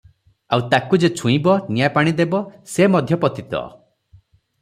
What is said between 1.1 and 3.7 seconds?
ଛୁଇଁବ, ନିଆଁ ପାଣି ଦେବ, ସେ ମଧ୍ୟ ପତିତ।